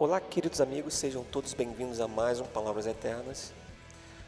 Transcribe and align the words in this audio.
Olá, 0.00 0.20
queridos 0.20 0.60
amigos, 0.60 0.94
sejam 0.94 1.24
todos 1.24 1.54
bem-vindos 1.54 2.00
a 2.00 2.06
mais 2.06 2.38
um 2.38 2.44
Palavras 2.44 2.86
Eternas. 2.86 3.52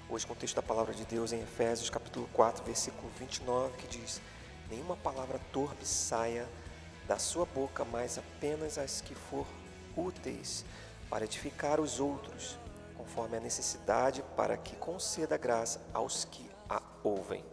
Hoje, 0.09 0.27
o 0.29 0.35
texto 0.35 0.57
da 0.57 0.63
Palavra 0.63 0.93
de 0.93 1.05
Deus 1.05 1.33
em 1.33 1.43
Efésios, 1.43 1.89
capítulo 1.89 2.29
4, 2.33 2.65
versículo 2.65 3.09
29, 3.17 3.77
que 3.77 3.87
diz: 3.87 4.21
Nenhuma 4.69 4.97
palavra 4.97 5.41
torpe 5.53 5.87
saia 5.87 6.49
da 7.07 7.21
sua 7.21 7.47
boca, 7.47 7.85
mas 7.85 8.19
apenas 8.19 8.79
as 8.79 9.01
que 9.01 9.15
for 9.15 9.47
úteis 9.97 10.65
para 11.09 11.25
edificar 11.25 11.79
os 11.79 12.01
outros, 12.01 12.59
conforme 12.97 13.37
a 13.37 13.41
necessidade, 13.41 14.25
para 14.37 14.57
que 14.57 14.75
conceda 14.75 15.39
graça 15.39 15.81
aos 15.95 16.25
que 16.25 16.51
a 16.69 16.83
ouvem. 17.05 17.45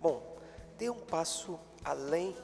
Bom, 0.00 0.36
dê 0.76 0.90
um 0.90 0.98
passo 0.98 1.60
além 1.84 2.36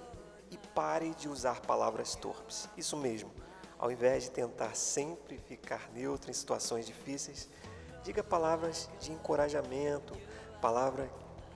e 0.48 0.56
pare 0.76 1.12
de 1.16 1.28
usar 1.28 1.60
palavras 1.62 2.14
torpes. 2.14 2.68
Isso 2.76 2.96
mesmo 2.96 3.47
ao 3.78 3.92
invés 3.92 4.24
de 4.24 4.30
tentar 4.30 4.74
sempre 4.74 5.38
ficar 5.38 5.88
neutro 5.94 6.30
em 6.30 6.34
situações 6.34 6.86
difíceis, 6.86 7.48
diga 8.02 8.22
palavras 8.22 8.88
de 9.00 9.12
encorajamento, 9.12 10.16
palavras 10.60 11.08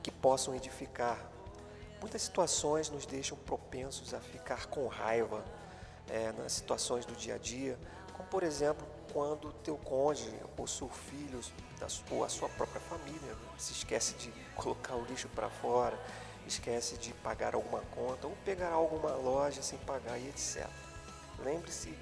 que 0.03 0.11
possam 0.11 0.55
edificar. 0.55 1.19
Muitas 2.01 2.23
situações 2.23 2.91
nos 2.91 3.07
deixam 3.07 3.37
propensos 3.39 4.15
a 4.15 4.21
ficar 4.21 4.67
com 4.67 4.87
raiva 4.87 5.45
é, 6.09 6.33
nas 6.33 6.53
situações 6.53 7.05
do 7.05 7.15
dia 7.15 7.35
a 7.37 7.39
dia, 7.39 7.79
como 8.13 8.29
por 8.29 8.43
exemplo 8.43 8.87
quando 9.13 9.53
teu 9.65 9.77
cônjuge 9.77 10.35
ou 10.57 10.67
seu 10.67 10.89
filho 10.89 11.41
ou 12.11 12.25
a 12.25 12.29
sua 12.29 12.49
própria 12.51 12.81
família 12.81 13.37
se 13.59 13.73
esquece 13.73 14.15
de 14.15 14.31
colocar 14.55 14.95
o 14.95 15.05
lixo 15.05 15.29
para 15.29 15.51
fora, 15.51 15.99
esquece 16.47 16.97
de 16.97 17.13
pagar 17.15 17.55
alguma 17.55 17.81
conta 17.95 18.27
ou 18.27 18.37
pegar 18.45 18.71
alguma 18.71 19.11
loja 19.15 19.63
sem 19.63 19.79
pagar 19.81 20.19
e 20.19 20.29
etc. 20.29 20.69
Lembre-se 21.45 21.95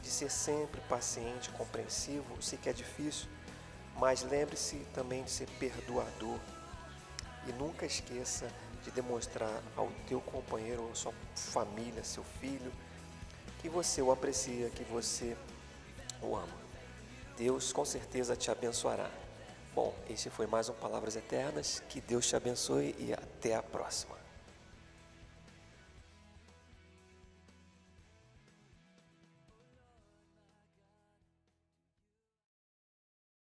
de 0.00 0.08
ser 0.08 0.30
sempre 0.30 0.80
paciente, 0.82 1.50
compreensivo, 1.50 2.42
sei 2.42 2.58
que 2.58 2.68
é 2.68 2.72
difícil, 2.72 3.28
mas 3.96 4.22
lembre-se 4.22 4.76
também 4.92 5.22
de 5.22 5.30
ser 5.30 5.48
perdoador. 5.58 6.38
E 7.46 7.52
nunca 7.52 7.86
esqueça 7.86 8.48
de 8.84 8.90
demonstrar 8.90 9.62
ao 9.76 9.88
teu 10.08 10.20
companheiro 10.20 10.82
ou 10.82 10.94
sua 10.94 11.12
família, 11.34 12.02
seu 12.04 12.24
filho, 12.40 12.72
que 13.60 13.68
você 13.68 14.02
o 14.02 14.10
aprecia, 14.10 14.70
que 14.70 14.82
você 14.84 15.36
o 16.20 16.36
ama. 16.36 16.62
Deus 17.36 17.72
com 17.72 17.84
certeza 17.84 18.36
te 18.36 18.50
abençoará. 18.50 19.10
Bom, 19.74 19.94
este 20.08 20.28
foi 20.28 20.46
mais 20.46 20.68
um 20.68 20.74
Palavras 20.74 21.16
Eternas. 21.16 21.82
Que 21.88 22.00
Deus 22.00 22.26
te 22.26 22.36
abençoe 22.36 22.94
e 22.98 23.12
até 23.12 23.54
a 23.54 23.62
próxima. 23.62 24.21